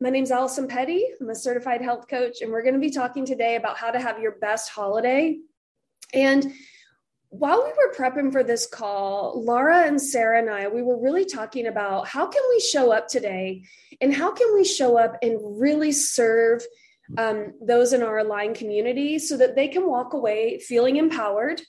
My 0.00 0.10
name's 0.10 0.30
Allison 0.30 0.68
Petty. 0.68 1.04
I'm 1.20 1.28
a 1.28 1.34
certified 1.34 1.82
health 1.82 2.06
coach, 2.06 2.40
and 2.40 2.52
we're 2.52 2.62
going 2.62 2.74
to 2.74 2.80
be 2.80 2.90
talking 2.90 3.26
today 3.26 3.56
about 3.56 3.76
how 3.76 3.90
to 3.90 3.98
have 3.98 4.20
your 4.20 4.36
best 4.40 4.70
holiday. 4.70 5.38
And 6.14 6.52
while 7.30 7.64
we 7.64 7.70
were 7.70 7.92
prepping 7.92 8.30
for 8.30 8.44
this 8.44 8.64
call, 8.64 9.42
Laura 9.44 9.88
and 9.88 10.00
Sarah 10.00 10.38
and 10.38 10.48
I, 10.48 10.68
we 10.68 10.82
were 10.82 11.02
really 11.02 11.24
talking 11.24 11.66
about 11.66 12.06
how 12.06 12.28
can 12.28 12.42
we 12.48 12.60
show 12.60 12.92
up 12.92 13.08
today 13.08 13.64
and 14.00 14.14
how 14.14 14.30
can 14.30 14.54
we 14.54 14.64
show 14.64 14.96
up 14.96 15.16
and 15.20 15.60
really 15.60 15.90
serve 15.90 16.62
um, 17.16 17.54
those 17.60 17.92
in 17.92 18.04
our 18.04 18.18
aligned 18.18 18.54
community 18.54 19.18
so 19.18 19.36
that 19.36 19.56
they 19.56 19.66
can 19.66 19.84
walk 19.84 20.12
away 20.12 20.60
feeling 20.60 20.94
empowered, 20.94 21.60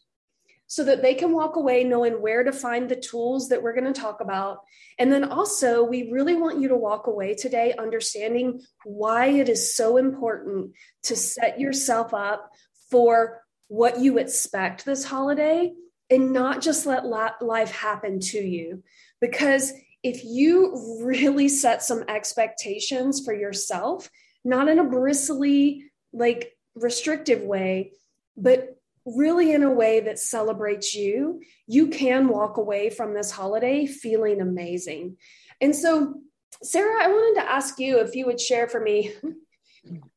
so 0.70 0.84
that 0.84 1.02
they 1.02 1.16
can 1.16 1.34
walk 1.34 1.56
away 1.56 1.84
knowing 1.84 2.22
where 2.22 2.44
to 2.44 2.52
find 2.52 2.88
the 2.88 2.96
tools 2.96 3.50
that 3.50 3.62
we're 3.62 3.74
going 3.74 3.92
to 3.92 4.02
talk 4.02 4.22
about. 4.22 4.60
And 5.00 5.12
then 5.12 5.24
also, 5.24 5.84
we 5.84 6.12
really 6.12 6.36
want 6.36 6.62
you 6.62 6.68
to 6.68 6.76
walk 6.76 7.08
away 7.08 7.34
today 7.34 7.74
understanding 7.78 8.62
why 8.86 9.26
it 9.26 9.50
is 9.50 9.76
so 9.76 9.98
important 9.98 10.74
to 11.04 11.16
set 11.16 11.60
yourself 11.60 12.14
up 12.14 12.52
for 12.92 13.42
what 13.68 14.00
you 14.00 14.20
expect 14.20 14.86
this 14.86 15.04
holiday 15.04 15.74
and 16.12 16.34
not 16.34 16.62
just 16.62 16.86
let 16.86 17.12
life 17.42 17.72
happen 17.72 18.20
to 18.20 18.40
you. 18.40 18.84
Because 19.20 19.74
if 20.04 20.24
you 20.24 21.02
really 21.04 21.50
set 21.50 21.82
some 21.82 22.04
expectations 22.08 23.26
for 23.26 23.34
yourself, 23.34 24.08
not 24.46 24.70
in 24.70 24.78
a 24.78 24.84
bristly, 24.84 25.86
like 26.14 26.56
restrictive 26.76 27.42
way, 27.42 27.94
but 28.38 28.79
really 29.16 29.54
in 29.54 29.64
a 29.64 29.72
way 29.72 30.00
that 30.02 30.20
celebrates 30.20 30.94
you, 30.94 31.42
you 31.68 31.88
can 31.88 32.28
walk 32.28 32.58
away 32.58 32.90
from 32.90 33.14
this 33.14 33.32
holiday 33.32 33.86
feeling 33.86 34.42
amazing. 34.42 35.18
And 35.62 35.76
so, 35.76 36.16
Sarah, 36.64 37.04
I 37.04 37.08
wanted 37.08 37.42
to 37.42 37.50
ask 37.50 37.80
you 37.80 38.00
if 38.00 38.16
you 38.16 38.26
would 38.26 38.40
share 38.40 38.68
for 38.68 38.80
me 38.80 39.14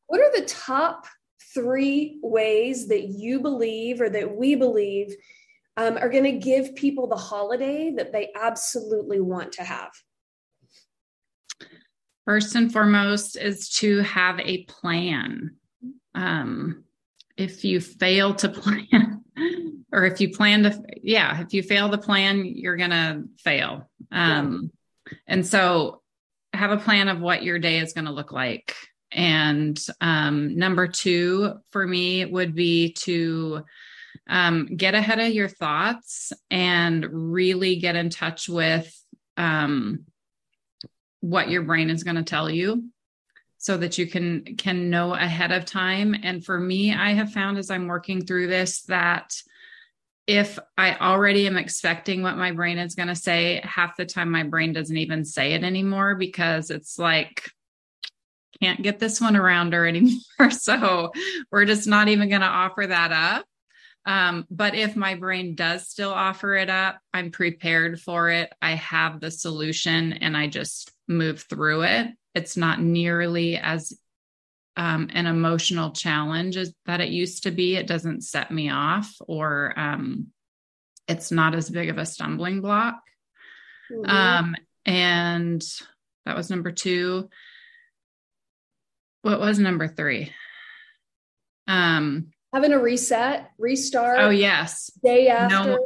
what 0.07 0.21
are 0.21 0.39
the 0.39 0.45
top 0.45 1.05
three 1.53 2.19
ways 2.21 2.87
that 2.87 3.03
you 3.03 3.39
believe 3.39 4.01
or 4.01 4.09
that 4.09 4.35
we 4.35 4.55
believe 4.55 5.15
um, 5.77 5.97
are 5.97 6.09
going 6.09 6.23
to 6.23 6.33
give 6.33 6.75
people 6.75 7.07
the 7.07 7.15
holiday 7.15 7.91
that 7.95 8.11
they 8.11 8.31
absolutely 8.35 9.19
want 9.19 9.53
to 9.53 9.63
have? 9.63 9.91
First 12.25 12.55
and 12.55 12.71
foremost 12.71 13.37
is 13.37 13.69
to 13.75 13.99
have 13.99 14.39
a 14.39 14.63
plan. 14.65 15.57
Um, 16.15 16.83
if 17.37 17.63
you 17.63 17.79
fail 17.79 18.33
to 18.35 18.49
plan 18.61 19.23
or 19.91 20.05
if 20.05 20.19
you 20.19 20.29
plan 20.29 20.63
to 20.63 20.83
yeah 21.01 21.41
if 21.41 21.53
you 21.53 21.63
fail 21.63 21.89
to 21.89 21.97
plan 21.97 22.45
you're 22.45 22.77
gonna 22.77 23.23
fail. 23.39 23.89
Um 24.11 24.71
yeah. 25.05 25.17
and 25.27 25.47
so 25.47 26.01
have 26.53 26.71
a 26.71 26.77
plan 26.77 27.09
of 27.09 27.19
what 27.19 27.43
your 27.43 27.59
day 27.59 27.79
is 27.79 27.93
going 27.93 28.05
to 28.05 28.11
look 28.11 28.31
like. 28.31 28.75
And 29.11 29.79
um 30.01 30.57
number 30.57 30.87
two 30.87 31.53
for 31.71 31.85
me 31.85 32.25
would 32.25 32.55
be 32.55 32.93
to 32.99 33.63
um 34.27 34.67
get 34.67 34.95
ahead 34.95 35.19
of 35.19 35.33
your 35.33 35.49
thoughts 35.49 36.31
and 36.49 37.05
really 37.11 37.77
get 37.77 37.95
in 37.95 38.09
touch 38.09 38.47
with 38.47 38.91
um 39.37 40.05
what 41.19 41.49
your 41.49 41.61
brain 41.61 41.89
is 41.89 42.03
going 42.03 42.17
to 42.17 42.23
tell 42.23 42.49
you 42.49 42.89
so 43.63 43.77
that 43.77 43.97
you 43.97 44.05
can 44.05 44.43
can 44.57 44.89
know 44.89 45.13
ahead 45.13 45.53
of 45.53 45.63
time. 45.63 46.13
And 46.21 46.45
for 46.45 46.59
me 46.59 46.93
i 46.93 47.13
have 47.13 47.31
found 47.31 47.57
as 47.57 47.71
i'm 47.71 47.87
working 47.87 48.25
through 48.25 48.47
this 48.47 48.81
that 48.83 49.33
if 50.27 50.59
i 50.77 50.95
already 50.95 51.47
am 51.47 51.57
expecting 51.57 52.21
what 52.21 52.37
my 52.37 52.51
brain 52.51 52.77
is 52.77 52.95
going 52.95 53.07
to 53.07 53.15
say 53.15 53.61
half 53.63 53.95
the 53.95 54.05
time 54.05 54.29
my 54.29 54.43
brain 54.43 54.73
doesn't 54.73 54.97
even 54.97 55.23
say 55.23 55.53
it 55.53 55.63
anymore 55.63 56.15
because 56.15 56.69
it's 56.69 56.99
like 56.99 57.49
can't 58.61 58.81
get 58.81 58.99
this 58.99 59.21
one 59.21 59.35
around 59.35 59.73
her 59.73 59.87
anymore. 59.87 60.51
So 60.51 61.11
we're 61.51 61.65
just 61.65 61.87
not 61.87 62.09
even 62.09 62.29
going 62.29 62.41
to 62.41 62.47
offer 62.47 62.85
that 62.85 63.11
up. 63.11 63.45
Um, 64.05 64.45
but 64.51 64.75
if 64.75 64.97
my 64.97 65.15
brain 65.15 65.55
does 65.55 65.87
still 65.87 66.11
offer 66.11 66.55
it 66.55 66.69
up, 66.69 66.99
I'm 67.13 67.31
prepared 67.31 68.01
for 68.01 68.29
it. 68.29 68.51
I 68.61 68.71
have 68.71 69.21
the 69.21 69.31
solution 69.31 70.13
and 70.13 70.35
I 70.35 70.47
just 70.47 70.91
move 71.07 71.45
through 71.49 71.83
it 71.83 72.07
it's 72.35 72.57
not 72.57 72.81
nearly 72.81 73.57
as 73.57 73.97
um, 74.75 75.09
an 75.13 75.27
emotional 75.27 75.91
challenge 75.91 76.57
as 76.57 76.73
that 76.85 77.01
it 77.01 77.09
used 77.09 77.43
to 77.43 77.51
be. 77.51 77.75
It 77.75 77.87
doesn't 77.87 78.23
set 78.23 78.51
me 78.51 78.69
off, 78.69 79.13
or 79.27 79.73
um, 79.77 80.27
it's 81.07 81.31
not 81.31 81.55
as 81.55 81.69
big 81.69 81.89
of 81.89 81.97
a 81.97 82.05
stumbling 82.05 82.61
block. 82.61 82.95
Mm-hmm. 83.91 84.09
Um, 84.09 84.55
and 84.85 85.63
that 86.25 86.35
was 86.35 86.49
number 86.49 86.71
two. 86.71 87.29
What 89.21 89.39
was 89.39 89.59
number 89.59 89.87
three? 89.87 90.33
Um, 91.67 92.31
having 92.51 92.73
a 92.73 92.79
reset, 92.79 93.51
restart. 93.57 94.19
Oh 94.19 94.31
yes, 94.31 94.91
day 95.03 95.29
after. 95.29 95.77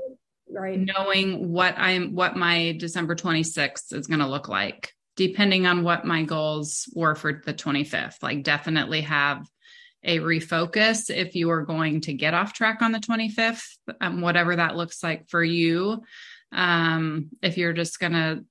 Right, 0.49 0.79
knowing 0.79 1.51
what 1.51 1.75
I'm, 1.77 2.15
what 2.15 2.37
my 2.37 2.77
December 2.79 3.15
26th 3.15 3.93
is 3.93 4.07
going 4.07 4.21
to 4.21 4.27
look 4.27 4.47
like 4.47 4.93
depending 5.17 5.65
on 5.65 5.83
what 5.83 6.05
my 6.05 6.23
goals 6.23 6.89
were 6.93 7.15
for 7.15 7.41
the 7.45 7.53
25th. 7.53 8.23
Like, 8.23 8.43
definitely 8.43 9.01
have 9.01 9.45
a 10.03 10.19
refocus 10.19 11.13
if 11.13 11.35
you 11.35 11.49
are 11.49 11.63
going 11.63 12.01
to 12.01 12.13
get 12.13 12.33
off 12.33 12.53
track 12.53 12.81
on 12.81 12.93
the 12.93 12.99
25th, 12.99 13.65
um, 13.99 14.21
whatever 14.21 14.55
that 14.55 14.77
looks 14.77 15.03
like 15.03 15.27
for 15.27 15.43
you. 15.43 16.01
Um, 16.53 17.29
if 17.41 17.57
you're 17.57 17.73
just 17.73 17.99
going 17.99 18.13
to 18.13 18.45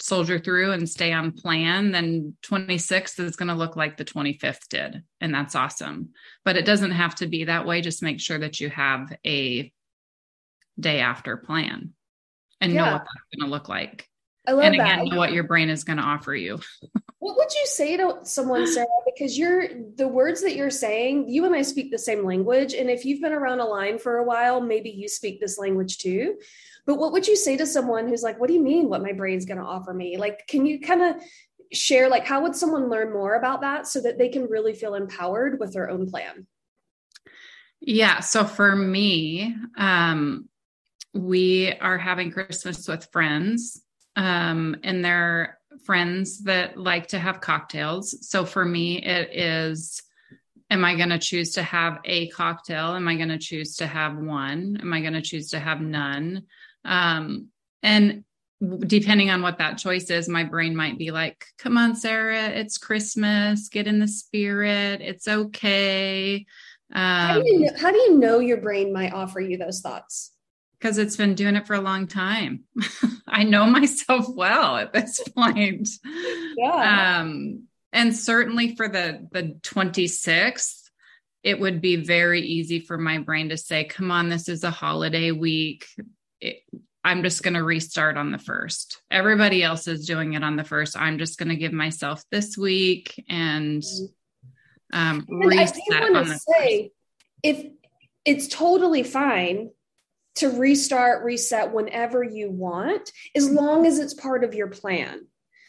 soldier 0.00 0.40
through 0.40 0.72
and 0.72 0.88
stay 0.88 1.12
on 1.12 1.30
plan, 1.30 1.92
then 1.92 2.34
26th 2.42 3.20
is 3.20 3.36
going 3.36 3.48
to 3.48 3.54
look 3.54 3.76
like 3.76 3.96
the 3.96 4.04
25th 4.04 4.66
did. 4.68 5.04
And 5.20 5.32
that's 5.32 5.54
awesome. 5.54 6.10
But 6.44 6.56
it 6.56 6.64
doesn't 6.64 6.90
have 6.90 7.14
to 7.16 7.28
be 7.28 7.44
that 7.44 7.66
way. 7.66 7.80
Just 7.80 8.02
make 8.02 8.18
sure 8.18 8.38
that 8.38 8.58
you 8.58 8.68
have 8.70 9.12
a 9.24 9.72
day 10.80 11.00
after 11.00 11.36
plan 11.36 11.92
and 12.60 12.72
yeah. 12.72 12.84
know 12.84 12.92
what 12.92 13.02
that's 13.02 13.38
going 13.40 13.46
to 13.46 13.52
look 13.52 13.68
like. 13.68 14.08
I 14.46 14.52
love 14.52 14.64
and 14.64 14.74
again, 14.74 14.98
that. 14.98 15.08
know 15.08 15.16
what 15.16 15.32
your 15.32 15.44
brain 15.44 15.70
is 15.70 15.84
going 15.84 15.98
to 15.98 16.02
offer 16.02 16.34
you. 16.34 16.58
what 17.18 17.36
would 17.36 17.54
you 17.54 17.66
say 17.66 17.96
to 17.96 18.18
someone, 18.24 18.66
Sarah? 18.66 18.86
Because 19.06 19.38
you're 19.38 19.68
the 19.96 20.08
words 20.08 20.42
that 20.42 20.56
you're 20.56 20.70
saying, 20.70 21.28
you 21.28 21.44
and 21.44 21.54
I 21.54 21.62
speak 21.62 21.92
the 21.92 21.98
same 21.98 22.24
language. 22.24 22.74
And 22.74 22.90
if 22.90 23.04
you've 23.04 23.20
been 23.20 23.32
around 23.32 23.60
Align 23.60 23.98
for 23.98 24.16
a 24.16 24.24
while, 24.24 24.60
maybe 24.60 24.90
you 24.90 25.08
speak 25.08 25.40
this 25.40 25.58
language 25.58 25.98
too. 25.98 26.38
But 26.84 26.96
what 26.96 27.12
would 27.12 27.28
you 27.28 27.36
say 27.36 27.56
to 27.56 27.66
someone 27.66 28.08
who's 28.08 28.24
like, 28.24 28.40
what 28.40 28.48
do 28.48 28.54
you 28.54 28.62
mean 28.62 28.88
what 28.88 29.02
my 29.02 29.12
brain's 29.12 29.44
going 29.44 29.58
to 29.58 29.64
offer 29.64 29.94
me? 29.94 30.16
Like, 30.16 30.48
can 30.48 30.66
you 30.66 30.80
kind 30.80 31.02
of 31.02 31.22
share, 31.72 32.08
like, 32.08 32.26
how 32.26 32.42
would 32.42 32.56
someone 32.56 32.90
learn 32.90 33.12
more 33.12 33.34
about 33.34 33.60
that 33.60 33.86
so 33.86 34.00
that 34.00 34.18
they 34.18 34.28
can 34.28 34.46
really 34.46 34.74
feel 34.74 34.96
empowered 34.96 35.60
with 35.60 35.72
their 35.72 35.88
own 35.88 36.10
plan? 36.10 36.48
Yeah. 37.80 38.18
So 38.18 38.44
for 38.44 38.74
me, 38.74 39.54
um, 39.76 40.48
we 41.14 41.72
are 41.80 41.98
having 41.98 42.32
Christmas 42.32 42.88
with 42.88 43.08
friends 43.12 43.80
um, 44.16 44.76
and 44.82 45.04
they're 45.04 45.58
friends 45.84 46.42
that 46.44 46.76
like 46.76 47.08
to 47.08 47.18
have 47.18 47.40
cocktails. 47.40 48.28
So 48.28 48.44
for 48.44 48.64
me, 48.64 49.02
it 49.02 49.30
is 49.32 50.02
am 50.70 50.84
I 50.86 50.96
going 50.96 51.10
to 51.10 51.18
choose 51.18 51.52
to 51.52 51.62
have 51.62 51.98
a 52.06 52.28
cocktail? 52.28 52.94
Am 52.94 53.06
I 53.06 53.16
going 53.16 53.28
to 53.28 53.38
choose 53.38 53.76
to 53.76 53.86
have 53.86 54.16
one? 54.16 54.78
Am 54.80 54.92
I 54.92 55.02
going 55.02 55.12
to 55.12 55.20
choose 55.20 55.50
to 55.50 55.58
have 55.58 55.82
none? 55.82 56.44
Um, 56.84 57.48
and 57.82 58.24
depending 58.86 59.28
on 59.28 59.42
what 59.42 59.58
that 59.58 59.76
choice 59.76 60.08
is, 60.08 60.30
my 60.30 60.44
brain 60.44 60.74
might 60.74 60.96
be 60.96 61.10
like, 61.10 61.44
come 61.58 61.76
on, 61.76 61.94
Sarah, 61.94 62.48
it's 62.48 62.78
Christmas, 62.78 63.68
get 63.68 63.86
in 63.86 63.98
the 63.98 64.08
spirit, 64.08 65.02
it's 65.02 65.28
okay. 65.28 66.46
Um, 66.94 67.02
how, 67.02 67.42
do 67.42 67.48
you 67.52 67.60
know, 67.60 67.72
how 67.78 67.90
do 67.90 67.98
you 67.98 68.18
know 68.18 68.38
your 68.38 68.58
brain 68.58 68.94
might 68.94 69.12
offer 69.12 69.40
you 69.40 69.58
those 69.58 69.80
thoughts? 69.80 70.32
because 70.82 70.98
it's 70.98 71.16
been 71.16 71.34
doing 71.36 71.54
it 71.54 71.64
for 71.64 71.74
a 71.74 71.80
long 71.80 72.08
time. 72.08 72.64
I 73.32 73.44
know 73.44 73.66
myself 73.66 74.26
well 74.28 74.76
at 74.76 74.92
this 74.92 75.20
point. 75.36 75.88
Yeah. 76.56 77.20
Um, 77.20 77.64
and 77.92 78.16
certainly 78.16 78.76
for 78.76 78.88
the 78.88 79.26
the 79.32 79.56
26th, 79.62 80.78
it 81.42 81.58
would 81.58 81.80
be 81.80 81.96
very 81.96 82.42
easy 82.42 82.80
for 82.80 82.96
my 82.96 83.18
brain 83.18 83.48
to 83.48 83.56
say, 83.56 83.84
"Come 83.84 84.10
on, 84.10 84.28
this 84.28 84.48
is 84.48 84.64
a 84.64 84.70
holiday 84.70 85.32
week. 85.32 85.86
It, 86.40 86.62
I'm 87.04 87.22
just 87.22 87.42
going 87.42 87.54
to 87.54 87.64
restart 87.64 88.16
on 88.16 88.30
the 88.30 88.38
first. 88.38 89.02
Everybody 89.10 89.62
else 89.62 89.88
is 89.88 90.06
doing 90.06 90.34
it 90.34 90.44
on 90.44 90.54
the 90.54 90.64
first. 90.64 90.96
I'm 90.96 91.18
just 91.18 91.36
going 91.36 91.48
to 91.48 91.56
give 91.56 91.72
myself 91.72 92.22
this 92.30 92.56
week 92.56 93.24
and 93.28 93.82
um, 94.92 95.26
and 95.28 95.44
reset 95.44 95.80
on 95.90 96.12
the 96.12 96.38
say, 96.38 96.82
first. 96.82 96.90
If 97.42 97.66
it's 98.24 98.46
totally 98.46 99.02
fine 99.02 99.70
to 100.36 100.50
restart, 100.50 101.24
reset 101.24 101.72
whenever 101.72 102.22
you 102.22 102.50
want, 102.50 103.12
as 103.34 103.50
long 103.50 103.86
as 103.86 103.98
it's 103.98 104.14
part 104.14 104.44
of 104.44 104.54
your 104.54 104.68
plan. 104.68 105.26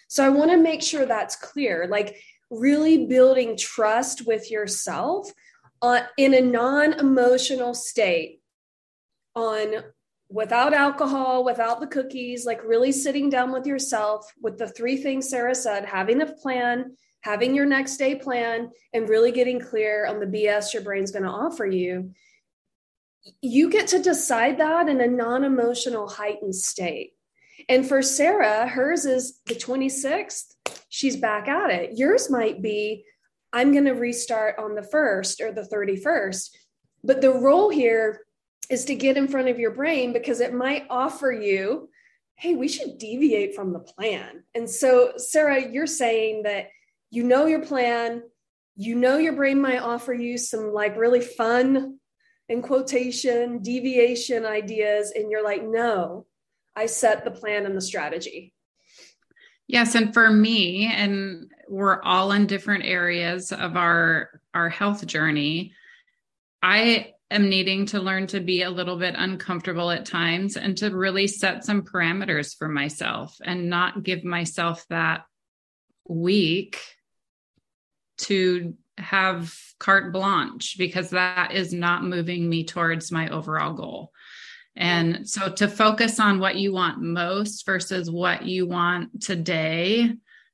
So 0.08 0.24
I 0.24 0.30
want 0.30 0.52
to 0.52 0.58
make 0.58 0.82
sure 0.82 1.06
that's 1.06 1.36
clear. 1.36 1.88
Like 1.90 2.18
really 2.50 3.06
building 3.08 3.58
trust 3.58 4.26
with 4.28 4.52
yourself 4.52 5.32
uh, 5.82 6.02
in 6.18 6.34
a 6.34 6.42
non 6.42 6.94
emotional 6.94 7.74
state 7.74 8.42
on 9.36 9.84
without 10.30 10.74
alcohol, 10.74 11.44
without 11.44 11.80
the 11.80 11.88
cookies, 11.88 12.46
like 12.46 12.64
really 12.64 12.92
sitting 12.92 13.30
down 13.30 13.52
with 13.52 13.66
yourself 13.66 14.32
with 14.42 14.58
the 14.58 14.68
three 14.68 14.98
things 14.98 15.30
Sarah 15.30 15.56
said 15.56 15.86
having 15.86 16.22
a 16.22 16.26
plan, 16.26 16.96
having 17.22 17.54
your 17.54 17.66
next 17.66 17.98
day 17.98 18.16
plan 18.16 18.70
and 18.94 19.10
really 19.10 19.32
getting 19.32 19.60
clear 19.60 20.06
on 20.06 20.20
the 20.20 20.26
BS 20.26 20.74
your 20.74 20.84
brain's 20.84 21.12
going 21.12 21.24
to 21.24 21.30
offer 21.30 21.66
you, 21.66 22.14
you 23.42 23.70
get 23.70 23.88
to 23.88 24.02
decide 24.02 24.58
that 24.60 24.90
in 24.90 25.02
a 25.02 25.08
non 25.08 25.44
emotional, 25.44 26.08
heightened 26.08 26.56
state. 26.56 27.14
And 27.70 27.88
for 27.88 28.02
Sarah, 28.02 28.68
hers 28.68 29.06
is 29.06 29.40
the 29.46 29.56
26th, 29.56 30.54
she's 30.90 31.16
back 31.16 31.48
at 31.48 31.70
it. 31.70 31.98
Yours 31.98 32.30
might 32.30 32.62
be, 32.62 33.06
I'm 33.54 33.72
going 33.72 33.86
to 33.86 33.94
restart 33.94 34.60
on 34.60 34.76
the 34.76 34.82
1st 34.82 35.42
or 35.42 35.52
the 35.52 35.62
31st. 35.62 36.50
But 37.04 37.22
the 37.22 37.32
role 37.32 37.70
here 37.70 38.22
is 38.70 38.86
to 38.86 38.96
get 38.96 39.18
in 39.18 39.28
front 39.28 39.50
of 39.50 39.60
your 39.60 39.72
brain 39.72 40.14
because 40.14 40.40
it 40.40 40.54
might 40.54 40.86
offer 40.90 41.32
you, 41.32 41.90
hey, 42.36 42.56
we 42.56 42.68
should 42.68 42.98
deviate 42.98 43.56
from 43.56 43.72
the 43.72 43.80
plan. 43.80 44.44
And 44.56 44.70
so, 44.70 45.14
Sarah, 45.18 45.70
you're 45.70 45.88
saying 45.88 46.44
that 46.44 46.70
you 47.12 47.24
know 47.24 47.46
your 47.46 47.62
plan, 47.62 48.24
you 48.76 48.96
know 48.96 49.18
your 49.18 49.34
brain 49.34 49.62
might 49.62 49.82
offer 49.82 50.14
you 50.14 50.38
some 50.38 50.74
like 50.74 50.98
really 50.98 51.22
fun 51.22 52.00
in 52.50 52.62
quotation 52.62 53.60
deviation 53.60 54.46
ideas 54.46 55.12
and 55.16 55.32
you're 55.32 55.44
like 55.44 55.64
no 55.64 56.26
i 56.76 56.86
set 56.86 57.24
the 57.24 57.32
plan 57.32 57.66
and 57.66 57.76
the 57.76 57.82
strategy. 57.82 58.54
Yes 59.68 59.96
and 59.96 60.14
for 60.14 60.30
me 60.30 60.92
and 60.94 61.50
we're 61.70 62.02
all 62.02 62.32
in 62.34 62.48
different 62.48 62.86
areas 62.86 63.52
of 63.52 63.78
our 63.78 64.42
our 64.54 64.70
health 64.70 65.06
journey 65.08 65.74
i 66.62 67.14
am 67.32 67.50
needing 67.50 67.86
to 67.88 68.00
learn 68.00 68.28
to 68.28 68.40
be 68.40 68.62
a 68.62 68.70
little 68.70 68.98
bit 68.98 69.16
uncomfortable 69.18 69.90
at 69.90 70.06
times 70.06 70.58
and 70.58 70.78
to 70.78 70.96
really 70.96 71.28
set 71.28 71.64
some 71.64 71.82
parameters 71.82 72.56
for 72.56 72.68
myself 72.68 73.36
and 73.44 73.70
not 73.70 74.04
give 74.04 74.24
myself 74.24 74.86
that 74.90 75.24
week 76.08 76.80
to 78.18 78.76
have 78.98 79.54
carte 79.80 80.14
blanche 80.14 80.78
because 80.78 81.12
that 81.12 81.52
is 81.54 81.74
not 81.74 82.04
moving 82.04 82.50
me 82.50 82.64
towards 82.64 83.12
my 83.12 83.30
overall 83.30 83.74
goal. 83.74 84.12
And 84.76 85.30
so 85.30 85.50
to 85.50 85.68
focus 85.68 86.20
on 86.20 86.40
what 86.40 86.56
you 86.56 86.74
want 86.74 87.02
most 87.02 87.66
versus 87.66 88.10
what 88.10 88.44
you 88.44 88.68
want 88.68 89.22
today 89.22 90.14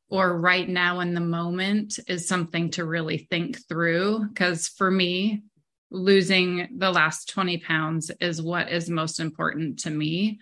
or 0.09 0.37
right 0.37 0.67
now 0.67 0.99
in 0.99 1.13
the 1.13 1.21
moment 1.21 1.99
is 2.07 2.27
something 2.27 2.71
to 2.71 2.83
really 2.83 3.27
think 3.29 3.67
through. 3.67 4.27
Because 4.27 4.67
for 4.67 4.89
me, 4.89 5.43
losing 5.91 6.67
the 6.77 6.91
last 6.91 7.29
20 7.29 7.59
pounds 7.59 8.11
is 8.19 8.41
what 8.41 8.69
is 8.69 8.89
most 8.89 9.19
important 9.19 9.79
to 9.79 9.89
me. 9.89 10.39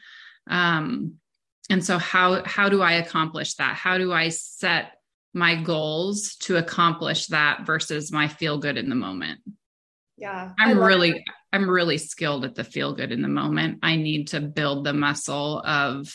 Um, 0.49 1.15
and 1.69 1.83
so 1.83 1.97
how 1.97 2.43
how 2.45 2.69
do 2.69 2.81
I 2.81 2.93
accomplish 2.93 3.55
that? 3.55 3.75
How 3.75 3.97
do 3.97 4.13
I 4.13 4.29
set 4.29 4.93
my 5.37 5.55
goals 5.55 6.35
to 6.35 6.57
accomplish 6.57 7.27
that 7.27 7.65
versus 7.65 8.11
my 8.11 8.27
feel 8.27 8.57
good 8.57 8.75
in 8.75 8.89
the 8.89 8.95
moment. 8.95 9.39
Yeah. 10.17 10.51
I'm 10.59 10.79
really 10.79 11.11
that. 11.11 11.21
I'm 11.53 11.69
really 11.69 11.99
skilled 11.99 12.43
at 12.43 12.55
the 12.55 12.63
feel 12.63 12.93
good 12.93 13.11
in 13.11 13.21
the 13.21 13.27
moment. 13.27 13.79
I 13.83 13.97
need 13.97 14.29
to 14.29 14.41
build 14.41 14.83
the 14.83 14.93
muscle 14.93 15.61
of 15.63 16.11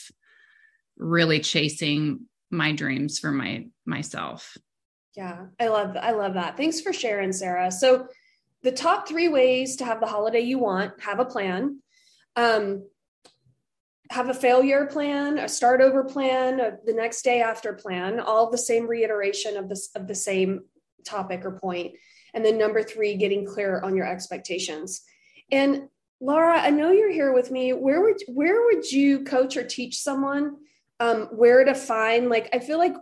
really 0.99 1.39
chasing 1.41 2.27
my 2.51 2.73
dreams 2.73 3.21
for 3.21 3.31
my 3.31 3.67
myself. 3.87 4.57
Yeah. 5.17 5.47
I 5.61 5.69
love 5.69 5.97
I 5.97 6.11
love 6.11 6.35
that. 6.35 6.57
Thanks 6.57 6.81
for 6.81 6.93
sharing 6.93 7.33
Sarah. 7.33 7.71
So 7.71 8.09
the 8.63 8.73
top 8.73 9.07
3 9.07 9.29
ways 9.29 9.77
to 9.77 9.85
have 9.85 10.01
the 10.01 10.07
holiday 10.07 10.41
you 10.41 10.59
want, 10.59 11.01
have 11.01 11.21
a 11.21 11.25
plan. 11.25 11.81
Um 12.35 12.89
have 14.13 14.29
a 14.29 14.35
failure 14.35 14.85
plan, 14.87 15.39
a 15.39 15.49
start 15.49 15.81
over 15.81 16.05
plan, 16.05 16.59
the 16.85 16.93
next 16.93 17.23
day 17.23 17.41
after 17.41 17.73
plan, 17.73 18.21
all 18.21 18.51
the 18.51 18.59
same 18.59 18.87
reiteration 18.87 19.57
of 19.57 19.69
this 19.71 19.89
of 19.97 20.07
the 20.07 20.15
same 20.15 20.61
topic 21.05 21.45
or 21.45 21.59
point. 21.59 21.93
And 22.35 22.45
then 22.45 22.59
number 22.59 22.83
three, 22.83 23.17
getting 23.17 23.47
clear 23.47 23.81
on 23.81 23.97
your 23.97 24.07
expectations. 24.07 25.03
And 25.51 25.89
Laura, 26.21 26.61
I 26.61 26.71
know 26.71 26.93
you're 26.93 27.11
here 27.11 27.33
with 27.33 27.51
me. 27.51 27.73
Where 27.73 28.03
would 28.03 28.23
where 28.29 28.67
would 28.67 28.91
you 28.91 29.25
coach 29.25 29.57
or 29.57 29.65
teach 29.65 29.99
someone 29.99 30.57
um, 31.01 31.29
where 31.33 31.65
to 31.65 31.75
find? 31.75 32.29
Like, 32.29 32.51
I 32.53 32.59
feel 32.59 32.79
like 32.79 32.95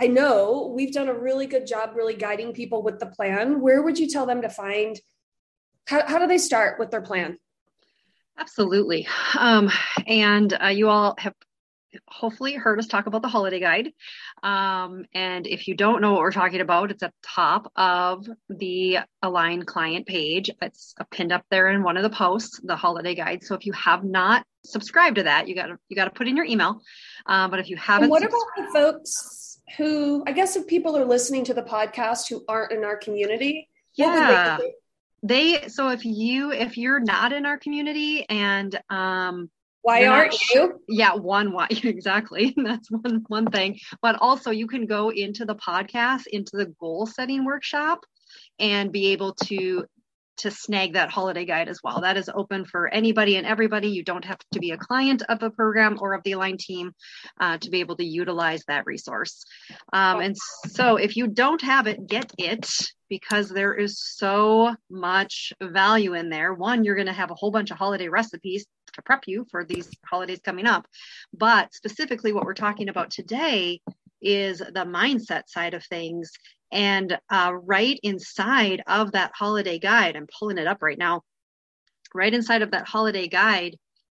I 0.00 0.06
know 0.06 0.72
we've 0.74 0.94
done 0.94 1.08
a 1.08 1.14
really 1.14 1.46
good 1.46 1.66
job, 1.66 1.90
really 1.94 2.14
guiding 2.14 2.54
people 2.54 2.82
with 2.82 2.98
the 2.98 3.06
plan. 3.06 3.60
Where 3.60 3.82
would 3.82 3.98
you 3.98 4.08
tell 4.08 4.26
them 4.26 4.42
to 4.42 4.48
find? 4.48 4.98
How, 5.86 6.06
how 6.06 6.18
do 6.18 6.26
they 6.26 6.38
start 6.38 6.78
with 6.78 6.90
their 6.90 7.02
plan? 7.02 7.38
Absolutely. 8.38 9.06
Um, 9.38 9.70
and 10.06 10.56
uh, 10.62 10.68
you 10.68 10.88
all 10.88 11.14
have 11.18 11.34
hopefully 12.08 12.54
heard 12.54 12.78
us 12.78 12.86
talk 12.86 13.06
about 13.06 13.22
the 13.22 13.28
holiday 13.28 13.60
guide. 13.60 13.92
Um, 14.42 15.04
and 15.14 15.46
if 15.46 15.68
you 15.68 15.74
don't 15.74 16.00
know 16.00 16.12
what 16.12 16.20
we're 16.20 16.32
talking 16.32 16.60
about, 16.60 16.90
it's 16.90 17.02
at 17.02 17.10
the 17.10 17.28
top 17.28 17.70
of 17.76 18.26
the 18.48 18.98
Align 19.22 19.64
client 19.64 20.06
page. 20.06 20.50
It's 20.60 20.94
pinned 21.10 21.32
up 21.32 21.44
there 21.50 21.68
in 21.68 21.82
one 21.82 21.96
of 21.96 22.02
the 22.02 22.10
posts, 22.10 22.60
the 22.62 22.76
holiday 22.76 23.14
guide. 23.14 23.44
So 23.44 23.54
if 23.54 23.66
you 23.66 23.72
have 23.72 24.04
not 24.04 24.44
subscribed 24.64 25.16
to 25.16 25.24
that, 25.24 25.48
you 25.48 25.54
got 25.54 25.66
to 25.66 25.78
you 25.88 25.96
got 25.96 26.04
to 26.04 26.10
put 26.10 26.28
in 26.28 26.36
your 26.36 26.46
email. 26.46 26.80
Um, 27.26 27.50
but 27.50 27.60
if 27.60 27.68
you 27.68 27.76
haven't, 27.76 28.04
and 28.04 28.10
what 28.10 28.22
about 28.22 28.40
the 28.56 28.66
folks 28.72 29.60
who 29.76 30.24
I 30.26 30.32
guess 30.32 30.56
if 30.56 30.66
people 30.66 30.96
are 30.96 31.04
listening 31.04 31.44
to 31.44 31.54
the 31.54 31.62
podcast 31.62 32.28
who 32.28 32.44
aren't 32.48 32.72
in 32.72 32.84
our 32.84 32.96
community? 32.96 33.68
Yeah 33.94 34.58
they 35.22 35.68
so 35.68 35.88
if 35.88 36.04
you 36.04 36.50
if 36.52 36.76
you're 36.76 37.00
not 37.00 37.32
in 37.32 37.46
our 37.46 37.58
community 37.58 38.26
and 38.28 38.80
um 38.90 39.50
why 39.82 40.04
aren't 40.06 40.50
you 40.50 40.80
yeah 40.88 41.14
one 41.14 41.52
why 41.52 41.66
exactly 41.82 42.54
that's 42.64 42.90
one 42.90 43.24
one 43.28 43.46
thing 43.46 43.78
but 44.00 44.16
also 44.20 44.50
you 44.50 44.66
can 44.66 44.86
go 44.86 45.10
into 45.10 45.44
the 45.44 45.54
podcast 45.54 46.26
into 46.26 46.56
the 46.56 46.66
goal 46.80 47.06
setting 47.06 47.44
workshop 47.44 48.04
and 48.58 48.92
be 48.92 49.08
able 49.08 49.34
to 49.34 49.84
to 50.38 50.50
snag 50.50 50.94
that 50.94 51.10
holiday 51.10 51.44
guide 51.44 51.68
as 51.68 51.80
well. 51.84 52.00
That 52.00 52.16
is 52.16 52.30
open 52.34 52.64
for 52.64 52.88
anybody 52.88 53.36
and 53.36 53.46
everybody. 53.46 53.88
You 53.88 54.02
don't 54.02 54.24
have 54.24 54.38
to 54.52 54.60
be 54.60 54.70
a 54.70 54.76
client 54.76 55.22
of 55.28 55.38
the 55.38 55.50
program 55.50 55.98
or 56.00 56.14
of 56.14 56.22
the 56.24 56.32
Align 56.32 56.56
team 56.58 56.92
uh, 57.40 57.58
to 57.58 57.70
be 57.70 57.80
able 57.80 57.96
to 57.96 58.04
utilize 58.04 58.64
that 58.66 58.86
resource. 58.86 59.44
Um, 59.92 60.20
and 60.20 60.36
so 60.68 60.96
if 60.96 61.16
you 61.16 61.28
don't 61.28 61.62
have 61.62 61.86
it, 61.86 62.06
get 62.06 62.32
it 62.38 62.68
because 63.12 63.50
there 63.50 63.74
is 63.74 64.02
so 64.02 64.74
much 64.88 65.52
value 65.60 66.14
in 66.14 66.30
there. 66.30 66.54
One, 66.54 66.82
you're 66.82 66.94
going 66.94 67.08
to 67.08 67.12
have 67.12 67.30
a 67.30 67.34
whole 67.34 67.50
bunch 67.50 67.70
of 67.70 67.76
holiday 67.76 68.08
recipes 68.08 68.64
to 68.94 69.02
prep 69.02 69.24
you 69.26 69.46
for 69.50 69.66
these 69.66 69.90
holidays 70.06 70.40
coming 70.42 70.64
up. 70.64 70.86
But 71.34 71.74
specifically, 71.74 72.32
what 72.32 72.46
we're 72.46 72.54
talking 72.54 72.88
about 72.88 73.10
today 73.10 73.82
is 74.22 74.60
the 74.60 74.86
mindset 74.86 75.42
side 75.48 75.74
of 75.74 75.84
things 75.84 76.30
and 76.70 77.18
uh, 77.28 77.52
right 77.52 78.00
inside 78.02 78.82
of 78.86 79.12
that 79.12 79.32
holiday 79.34 79.78
guide, 79.78 80.16
I'm 80.16 80.26
pulling 80.38 80.56
it 80.56 80.66
up 80.66 80.80
right 80.80 80.96
now. 80.96 81.20
Right 82.14 82.32
inside 82.32 82.62
of 82.62 82.70
that 82.70 82.88
holiday 82.88 83.28
guide 83.28 83.76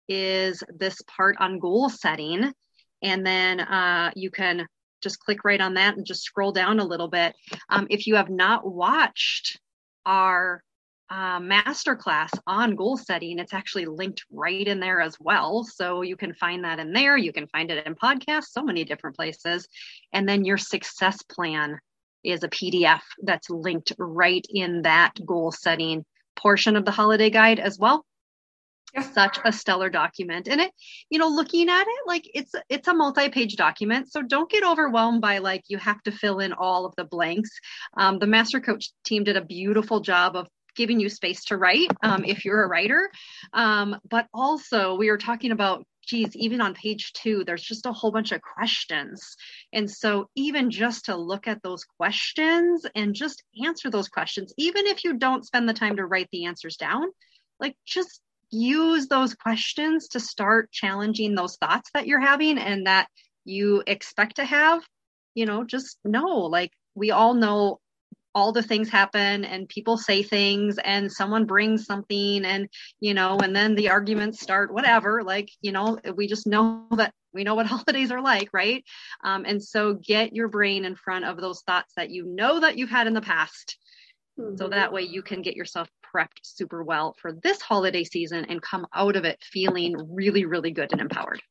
is 0.08 0.62
this 0.70 1.02
part 1.08 1.36
on 1.40 1.58
goal 1.58 1.90
setting. 1.90 2.54
And 3.02 3.26
then 3.26 3.60
uh, 3.60 4.12
you 4.16 4.30
can 4.30 4.68
just 5.04 5.20
click 5.20 5.44
right 5.44 5.62
on 5.62 5.76
that 5.76 5.96
and 5.96 6.06
just 6.06 6.24
scroll 6.24 6.52
down 6.52 6.80
a 6.80 6.86
little 6.86 7.10
bit. 7.10 7.36
Um, 7.70 7.88
if 7.90 8.08
you 8.08 8.16
have 8.16 8.30
not 8.30 8.66
watched 8.66 9.60
our 10.06 10.64
uh, 11.10 11.40
masterclass 11.40 12.30
on 12.48 12.76
goal 12.76 12.98
setting, 12.98 13.38
it's 13.38 13.54
actually 13.54 13.86
linked 13.86 14.24
right 14.32 14.68
in 14.68 14.80
there 14.80 15.02
as 15.02 15.16
well. 15.20 15.64
So 15.64 16.02
you 16.02 16.16
can 16.16 16.34
find 16.34 16.64
that 16.64 16.80
in 16.80 16.94
there. 16.94 17.18
You 17.18 17.32
can 17.32 17.48
find 17.48 17.70
it 17.70 17.86
in 17.86 17.96
podcasts, 17.96 18.48
so 18.52 18.64
many 18.64 18.84
different 18.84 19.16
places. 19.16 19.68
And 20.12 20.28
then 20.28 20.44
your 20.44 20.58
success 20.58 21.22
plan 21.22 21.78
is 22.24 22.44
a 22.44 22.50
PDF 22.50 23.02
that's 23.22 23.50
linked 23.50 23.94
right 24.00 24.46
in 24.50 24.84
that 24.84 25.14
goal 25.26 25.52
setting 25.52 26.06
portion 26.36 26.76
of 26.76 26.86
the 26.86 26.92
holiday 26.92 27.30
guide 27.30 27.60
as 27.60 27.78
well. 27.78 28.06
Yeah. 28.94 29.02
Such 29.02 29.40
a 29.44 29.52
stellar 29.52 29.90
document. 29.90 30.48
And 30.48 30.62
it, 30.62 30.72
you 31.10 31.18
know, 31.18 31.28
looking 31.28 31.68
at 31.68 31.82
it, 31.82 32.08
like 32.08 32.30
it's 32.34 32.54
it's 32.70 32.88
a 32.88 32.94
multi-page 32.94 33.56
document. 33.56 34.12
So 34.12 34.22
don't 34.22 34.50
get 34.50 34.64
overwhelmed 34.64 35.22
by 35.22 35.40
like 35.40 35.64
you 35.68 35.80
have 35.80 36.02
to 36.04 36.12
fill 36.12 36.40
in 36.40 36.54
all 36.54 36.86
of 36.86 36.94
the 36.96 37.06
blanks. 37.06 37.50
Um, 37.98 38.20
the 38.20 38.28
master 38.28 38.62
coach 38.62 38.92
team 39.04 39.24
did 39.24 39.36
a 39.36 39.44
beautiful 39.44 40.00
job 40.00 40.36
of 40.36 40.48
giving 40.76 41.00
you 41.00 41.10
space 41.10 41.46
to 41.46 41.58
write 41.58 41.92
um, 42.04 42.24
if 42.26 42.46
you're 42.46 42.64
a 42.64 42.68
writer. 42.68 43.10
Um, 43.54 44.00
but 44.10 44.28
also, 44.34 44.96
we 44.96 45.10
were 45.10 45.18
talking 45.18 45.52
about 45.52 45.86
geez, 46.06 46.36
even 46.36 46.62
on 46.62 46.74
page 46.74 47.14
two, 47.14 47.44
there's 47.46 47.64
just 47.64 47.86
a 47.86 47.94
whole 47.94 48.12
bunch 48.12 48.32
of 48.32 48.42
questions. 48.42 49.36
And 49.72 49.90
so, 49.90 50.30
even 50.36 50.70
just 50.70 51.06
to 51.06 51.16
look 51.16 51.48
at 51.48 51.64
those 51.64 51.84
questions 51.84 52.86
and 52.96 53.16
just 53.16 53.44
answer 53.66 53.90
those 53.90 54.10
questions, 54.10 54.54
even 54.58 54.86
if 54.86 55.04
you 55.04 55.18
don't 55.18 55.46
spend 55.46 55.68
the 55.68 55.74
time 55.74 55.96
to 55.96 56.06
write 56.06 56.28
the 56.32 56.46
answers 56.46 56.78
down, 56.78 57.08
like 57.60 57.76
just 57.86 58.22
use 58.54 59.08
those 59.08 59.34
questions 59.34 60.08
to 60.10 60.20
start 60.20 60.72
challenging 60.72 61.36
those 61.36 61.58
thoughts 61.58 61.90
that 61.94 62.08
you're 62.08 62.22
having 62.22 62.58
and 62.58 62.88
that 62.88 63.08
you 63.46 63.84
expect 63.88 64.38
to 64.38 64.46
have. 64.46 64.84
You 65.36 65.46
know, 65.46 65.64
just 65.64 65.98
know 66.06 66.42
like 66.42 66.72
we 66.96 67.12
all 67.12 67.34
know 67.34 67.80
all 68.36 68.52
the 68.52 68.64
things 68.64 68.90
happen 68.90 69.46
and 69.46 69.70
people 69.70 69.98
say 69.98 70.24
things 70.24 70.78
and 70.84 71.12
someone 71.12 71.46
brings 71.46 71.86
something 71.86 72.46
and 72.46 72.68
you 73.00 73.14
know 73.14 73.38
and 73.38 73.56
then 73.56 73.76
the 73.76 73.90
arguments 73.90 74.42
start 74.42 74.74
whatever 74.74 75.22
like 75.22 75.50
you 75.62 75.72
know 75.72 76.00
we 76.16 76.26
just 76.26 76.48
know 76.48 76.88
that 76.98 77.14
we 77.34 77.44
know 77.44 77.56
what 77.56 77.66
holidays 77.68 78.12
are 78.12 78.22
like, 78.22 78.50
right? 78.54 78.84
Um, 79.24 79.46
and 79.46 79.64
so 79.64 79.94
get 79.96 80.36
your 80.36 80.48
brain 80.48 80.86
in 80.86 80.96
front 80.96 81.26
of 81.26 81.38
those 81.38 81.62
thoughts 81.62 81.92
that 81.98 82.10
you 82.10 82.26
know 82.26 82.60
that 82.62 82.78
you've 82.78 82.90
had 82.90 83.08
in 83.08 83.14
the 83.14 83.22
past. 83.22 83.78
Mm-hmm. 84.40 84.58
So 84.58 84.68
that 84.70 84.92
way 84.92 85.04
you 85.04 85.22
can 85.22 85.42
get 85.42 85.56
yourself 85.56 85.90
prepped 86.16 86.40
super 86.42 86.84
well 86.84 87.16
for 87.22 87.34
this 87.34 87.62
holiday 87.62 88.04
season 88.04 88.46
and 88.46 88.62
come 88.62 88.88
out 88.94 89.16
of 89.16 89.26
it 89.26 89.44
feeling 89.44 89.96
really, 90.10 90.46
really 90.46 90.72
good 90.72 90.92
and 90.92 91.02
empowered. 91.02 91.42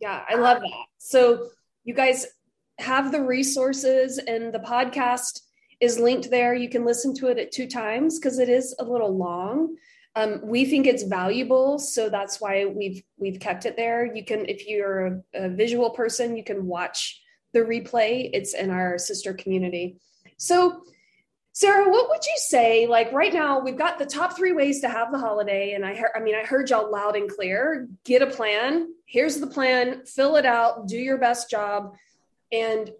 Yeah, 0.00 0.24
I 0.28 0.34
love 0.34 0.60
that. 0.60 0.86
So 0.98 1.48
you 1.84 1.94
guys 1.94 2.26
have 2.78 3.12
the 3.12 3.22
resources 3.22 4.18
and 4.18 4.52
the 4.52 4.58
podcast 4.58 5.40
is 5.80 5.98
linked 5.98 6.30
there. 6.30 6.54
You 6.54 6.68
can 6.68 6.84
listen 6.84 7.14
to 7.16 7.28
it 7.28 7.38
at 7.38 7.52
two 7.52 7.68
times 7.68 8.18
because 8.18 8.38
it 8.38 8.48
is 8.48 8.74
a 8.78 8.84
little 8.84 9.16
long. 9.16 9.76
Um, 10.16 10.40
we 10.44 10.64
think 10.64 10.86
it's 10.86 11.02
valuable, 11.02 11.78
so 11.78 12.08
that's 12.08 12.40
why 12.40 12.66
we've 12.66 13.02
we've 13.18 13.40
kept 13.40 13.66
it 13.66 13.76
there. 13.76 14.14
You 14.14 14.24
can, 14.24 14.46
if 14.46 14.66
you're 14.66 15.06
a, 15.06 15.22
a 15.34 15.48
visual 15.48 15.90
person, 15.90 16.36
you 16.36 16.44
can 16.44 16.66
watch 16.66 17.20
the 17.52 17.60
replay. 17.60 18.30
It's 18.32 18.54
in 18.54 18.70
our 18.70 18.96
sister 18.96 19.34
community. 19.34 19.96
So, 20.36 20.82
Sarah, 21.56 21.88
what 21.88 22.08
would 22.08 22.26
you 22.26 22.36
say? 22.36 22.88
Like 22.88 23.12
right 23.12 23.32
now, 23.32 23.60
we've 23.60 23.78
got 23.78 23.96
the 23.96 24.04
top 24.04 24.36
three 24.36 24.50
ways 24.50 24.80
to 24.80 24.88
have 24.88 25.12
the 25.12 25.20
holiday, 25.20 25.74
and 25.74 25.86
I 25.86 25.94
heard, 25.94 26.10
I 26.16 26.18
mean, 26.18 26.34
I 26.34 26.42
heard 26.42 26.68
y'all 26.68 26.90
loud 26.90 27.14
and 27.14 27.30
clear. 27.30 27.86
Get 28.04 28.22
a 28.22 28.26
plan. 28.26 28.92
Here's 29.06 29.36
the 29.36 29.46
plan. 29.46 30.04
Fill 30.04 30.34
it 30.34 30.46
out. 30.46 30.88
Do 30.88 30.98
your 30.98 31.16
best 31.16 31.48
job, 31.48 31.94
and 32.50 32.90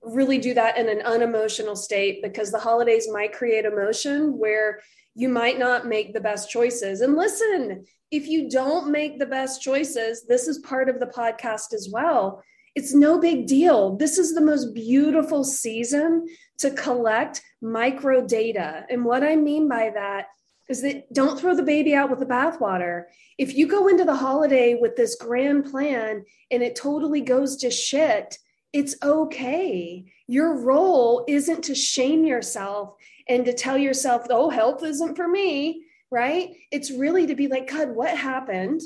really 0.00 0.38
do 0.38 0.54
that 0.54 0.78
in 0.78 0.88
an 0.88 1.02
unemotional 1.02 1.76
state 1.76 2.22
because 2.22 2.50
the 2.50 2.58
holidays 2.58 3.06
might 3.12 3.34
create 3.34 3.66
emotion 3.66 4.38
where 4.38 4.80
you 5.14 5.28
might 5.28 5.58
not 5.58 5.86
make 5.86 6.14
the 6.14 6.20
best 6.20 6.48
choices. 6.48 7.02
And 7.02 7.14
listen, 7.14 7.84
if 8.10 8.26
you 8.26 8.48
don't 8.48 8.90
make 8.90 9.18
the 9.18 9.26
best 9.26 9.60
choices, 9.60 10.24
this 10.26 10.48
is 10.48 10.58
part 10.60 10.88
of 10.88 10.98
the 10.98 11.06
podcast 11.06 11.74
as 11.74 11.90
well. 11.92 12.42
It's 12.74 12.94
no 12.94 13.18
big 13.18 13.46
deal. 13.46 13.96
This 13.96 14.16
is 14.16 14.34
the 14.34 14.40
most 14.40 14.72
beautiful 14.72 15.44
season 15.44 16.26
to 16.58 16.70
collect 16.70 17.42
micro 17.60 18.26
data. 18.26 18.84
And 18.88 19.04
what 19.04 19.22
I 19.22 19.36
mean 19.36 19.68
by 19.68 19.90
that 19.94 20.26
is 20.68 20.82
that 20.82 21.12
don't 21.12 21.38
throw 21.38 21.54
the 21.54 21.62
baby 21.62 21.94
out 21.94 22.10
with 22.10 22.18
the 22.18 22.26
bathwater. 22.26 23.04
If 23.38 23.56
you 23.56 23.66
go 23.66 23.88
into 23.88 24.04
the 24.04 24.16
holiday 24.16 24.74
with 24.74 24.96
this 24.96 25.16
grand 25.16 25.70
plan 25.70 26.24
and 26.50 26.62
it 26.62 26.76
totally 26.76 27.22
goes 27.22 27.56
to 27.58 27.70
shit, 27.70 28.38
it's 28.72 28.96
okay. 29.02 30.12
Your 30.26 30.58
role 30.58 31.24
isn't 31.26 31.64
to 31.64 31.74
shame 31.74 32.24
yourself 32.24 32.94
and 33.28 33.44
to 33.46 33.52
tell 33.54 33.78
yourself, 33.78 34.26
oh, 34.30 34.50
health 34.50 34.84
isn't 34.84 35.16
for 35.16 35.26
me, 35.26 35.84
right? 36.10 36.50
It's 36.70 36.90
really 36.90 37.26
to 37.26 37.34
be 37.34 37.48
like, 37.48 37.70
God, 37.70 37.90
what 37.90 38.16
happened? 38.16 38.82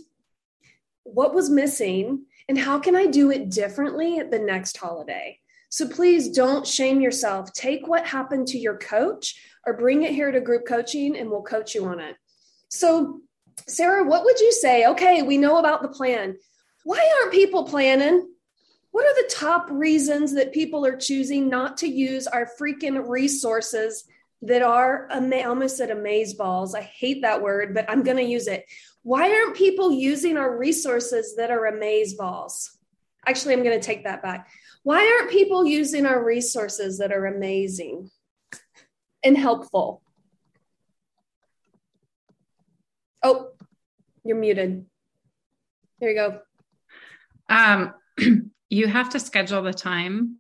What 1.03 1.35
was 1.35 1.51
missing? 1.51 2.27
And 2.49 2.59
how 2.59 2.79
can 2.79 2.95
I 2.95 3.07
do 3.07 3.31
it 3.31 3.51
differently 3.51 4.19
at 4.19 4.31
the 4.31 4.39
next 4.39 4.77
holiday? 4.77 5.41
So 5.73 5.89
please 5.89 6.29
don't 6.29 6.67
shame 6.67 7.01
yourself. 7.01 7.53
Take 7.55 7.89
what 7.89 8.07
happened 8.07 8.47
to 8.49 8.59
your 8.59 8.77
coach 8.77 9.41
or 9.67 9.77
bring 9.77 10.03
it 10.03 10.13
here 10.13 10.31
to 10.31 10.41
group 10.41 10.67
coaching 10.67 11.17
and 11.17 11.31
we'll 11.31 11.43
coach 11.43 11.75
you 11.75 11.87
on 11.87 11.99
it. 11.99 12.17
So, 12.69 13.21
Sarah, 13.67 14.05
what 14.05 14.25
would 14.25 14.39
you 14.39 14.53
say? 14.53 14.87
Okay, 14.89 15.23
we 15.23 15.39
know 15.39 15.59
about 15.59 15.81
the 15.81 15.89
plan. 15.89 16.37
Why 16.85 17.11
aren't 17.23 17.33
people 17.33 17.65
planning? 17.65 18.29
what 18.93 19.07
are 19.07 19.23
the 19.23 19.35
top 19.35 19.69
reasons 19.71 20.35
that 20.35 20.53
people 20.53 20.85
are 20.87 20.97
choosing 20.97 21.49
not 21.49 21.79
to 21.79 21.89
use 21.89 22.27
our 22.27 22.47
freaking 22.61 23.09
resources 23.09 24.05
that 24.43 24.63
are 24.63 25.09
I 25.11 25.43
almost 25.43 25.79
said 25.79 25.91
amaze 25.91 26.35
balls. 26.35 26.75
I 26.75 26.83
hate 26.83 27.23
that 27.23 27.41
word, 27.41 27.75
but 27.75 27.89
I'm 27.89 28.03
going 28.03 28.19
to 28.19 28.23
use 28.23 28.49
it. 28.49 28.67
Why 29.03 29.31
aren't 29.31 29.57
people 29.57 29.93
using 29.93 30.37
our 30.37 30.57
resources 30.57 31.37
that 31.37 31.51
are 31.51 31.67
amaze 31.67 32.15
balls? 32.15 32.77
Actually, 33.27 33.55
I'm 33.55 33.63
going 33.63 33.81
to 33.81 33.87
take 33.87 34.05
that 34.05 34.23
back. 34.23 34.51
Why 34.85 35.07
aren't 35.07 35.31
people 35.31 35.65
using 35.65 36.07
our 36.07 36.23
resources 36.23 36.99
that 36.99 37.13
are 37.13 37.27
amazing 37.27 38.11
and 39.23 39.37
helpful? 39.37 40.03
Oh, 43.23 43.51
you're 44.25 44.37
muted. 44.37 44.85
There 46.01 46.11
you 46.11 46.17
go. 46.17 46.41
Um, 47.49 47.95
you 48.71 48.89
have 48.89 49.11
to 49.11 49.21
schedule 49.21 49.63
the 49.63 49.73
time 49.73 50.39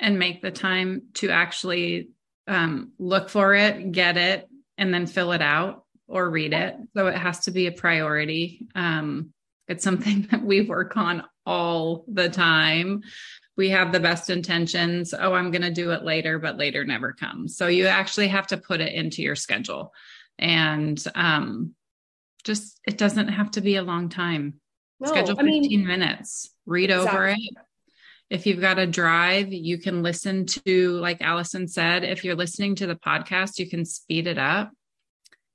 and 0.00 0.18
make 0.18 0.42
the 0.42 0.50
time 0.50 1.02
to 1.14 1.30
actually 1.30 2.08
um, 2.48 2.92
look 2.98 3.28
for 3.28 3.54
it, 3.54 3.92
get 3.92 4.16
it, 4.16 4.48
and 4.76 4.92
then 4.92 5.06
fill 5.06 5.30
it 5.30 5.42
out 5.42 5.84
or 6.08 6.28
read 6.28 6.52
it. 6.52 6.74
So 6.96 7.06
it 7.06 7.16
has 7.16 7.40
to 7.44 7.52
be 7.52 7.68
a 7.68 7.72
priority. 7.72 8.66
Um, 8.74 9.32
it's 9.68 9.84
something 9.84 10.22
that 10.30 10.42
we 10.42 10.62
work 10.62 10.96
on 10.96 11.22
all 11.46 12.04
the 12.08 12.28
time. 12.28 13.02
We 13.56 13.70
have 13.70 13.92
the 13.92 14.00
best 14.00 14.30
intentions. 14.30 15.14
Oh, 15.18 15.34
I'm 15.34 15.50
going 15.50 15.62
to 15.62 15.70
do 15.70 15.90
it 15.90 16.04
later, 16.04 16.38
but 16.38 16.56
later 16.56 16.84
never 16.84 17.12
comes. 17.12 17.56
So 17.56 17.66
you 17.66 17.86
actually 17.86 18.28
have 18.28 18.46
to 18.48 18.56
put 18.56 18.80
it 18.80 18.94
into 18.94 19.22
your 19.22 19.36
schedule. 19.36 19.92
And 20.38 21.02
um, 21.14 21.74
just, 22.44 22.80
it 22.86 22.96
doesn't 22.96 23.28
have 23.28 23.50
to 23.52 23.60
be 23.60 23.76
a 23.76 23.82
long 23.82 24.08
time. 24.08 24.54
No, 25.00 25.08
Schedule 25.08 25.36
15 25.36 25.40
I 25.40 25.44
mean, 25.44 25.86
minutes, 25.86 26.54
read 26.64 26.90
exactly. 26.90 27.10
over 27.10 27.28
it. 27.28 27.38
If 28.30 28.46
you've 28.46 28.60
got 28.60 28.78
a 28.78 28.86
drive, 28.86 29.52
you 29.52 29.76
can 29.78 30.02
listen 30.02 30.46
to, 30.46 30.92
like 30.92 31.20
Allison 31.20 31.68
said, 31.68 32.04
if 32.04 32.24
you're 32.24 32.36
listening 32.36 32.76
to 32.76 32.86
the 32.86 32.94
podcast, 32.94 33.58
you 33.58 33.68
can 33.68 33.84
speed 33.84 34.26
it 34.26 34.38
up 34.38 34.70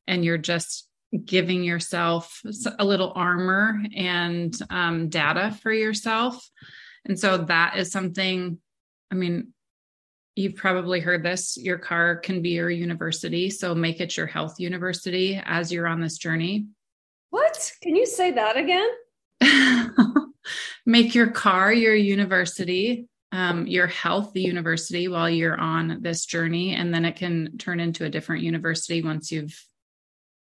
and 0.06 0.24
you're 0.24 0.38
just 0.38 0.88
giving 1.26 1.64
yourself 1.64 2.42
a 2.78 2.86
little 2.86 3.14
armor 3.16 3.82
and 3.96 4.56
um, 4.70 5.10
data 5.10 5.58
for 5.62 5.72
yourself. 5.72 6.48
And 7.08 7.20
so 7.20 7.38
that 7.38 7.78
is 7.78 7.92
something, 7.92 8.60
I 9.12 9.16
mean, 9.16 9.54
you've 10.36 10.56
probably 10.56 11.00
heard 11.00 11.24
this 11.24 11.58
your 11.58 11.80
car 11.80 12.18
can 12.18 12.42
be 12.42 12.50
your 12.50 12.70
university. 12.70 13.50
So 13.50 13.74
make 13.74 14.00
it 14.00 14.16
your 14.16 14.28
health 14.28 14.60
university 14.60 15.42
as 15.44 15.72
you're 15.72 15.88
on 15.88 16.02
this 16.02 16.18
journey. 16.18 16.68
What? 17.32 17.72
Can 17.82 17.96
you 17.96 18.06
say 18.06 18.32
that 18.32 18.58
again? 18.58 18.90
make 20.86 21.14
your 21.14 21.32
car 21.32 21.74
your 21.74 21.96
university 21.96 23.08
um, 23.34 23.68
your 23.68 23.88
health 23.88 24.32
the 24.34 24.42
university 24.42 25.08
while 25.08 25.30
you're 25.30 25.60
on 25.60 26.02
this 26.02 26.26
journey 26.26 26.76
and 26.76 26.94
then 26.94 27.06
it 27.06 27.18
can 27.18 27.58
turn 27.58 27.80
into 27.80 28.06
a 28.06 28.10
different 28.10 28.42
university 28.42 29.04
once 29.04 29.32
you've 29.32 29.62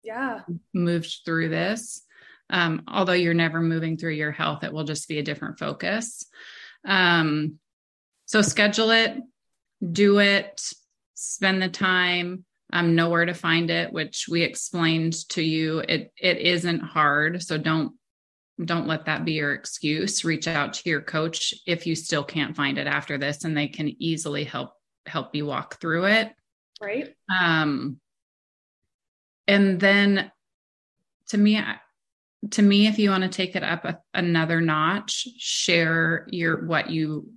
yeah 0.04 0.40
moved 0.72 1.20
through 1.24 1.48
this 1.48 2.06
um, 2.50 2.82
although 2.88 3.12
you're 3.12 3.34
never 3.34 3.60
moving 3.60 3.96
through 3.96 4.12
your 4.12 4.32
health 4.32 4.64
it 4.64 4.72
will 4.72 4.84
just 4.84 5.08
be 5.08 5.18
a 5.18 5.22
different 5.22 5.58
focus. 5.58 6.26
Um, 6.84 7.58
so 8.26 8.42
schedule 8.42 8.90
it 8.90 9.16
do 9.92 10.18
it 10.18 10.60
spend 11.14 11.62
the 11.62 11.68
time 11.68 12.44
um, 12.72 12.94
know 12.94 13.08
where 13.08 13.24
to 13.24 13.34
find 13.34 13.70
it 13.70 13.92
which 13.92 14.26
we 14.28 14.42
explained 14.42 15.28
to 15.30 15.42
you. 15.42 15.80
It 15.80 16.12
it 16.16 16.38
isn't 16.38 16.80
hard 16.80 17.42
so 17.42 17.58
don't 17.58 17.94
don't 18.64 18.86
let 18.86 19.06
that 19.06 19.24
be 19.24 19.32
your 19.32 19.54
excuse. 19.54 20.24
Reach 20.24 20.46
out 20.46 20.74
to 20.74 20.90
your 20.90 21.00
coach 21.00 21.54
if 21.66 21.86
you 21.86 21.94
still 21.94 22.24
can't 22.24 22.56
find 22.56 22.78
it 22.78 22.86
after 22.86 23.18
this 23.18 23.44
and 23.44 23.56
they 23.56 23.68
can 23.68 23.88
easily 24.02 24.44
help 24.44 24.72
help 25.06 25.34
you 25.34 25.46
walk 25.46 25.80
through 25.80 26.06
it. 26.06 26.32
Right. 26.80 27.14
Um 27.40 28.00
and 29.48 29.80
then 29.80 30.30
to 31.28 31.38
me 31.38 31.56
to 32.50 32.62
me 32.62 32.86
if 32.86 32.98
you 32.98 33.10
want 33.10 33.22
to 33.22 33.28
take 33.28 33.54
it 33.54 33.62
up 33.62 33.84
a, 33.84 33.98
another 34.14 34.60
notch 34.60 35.28
share 35.38 36.26
your 36.30 36.66
what 36.66 36.90
you 36.90 37.30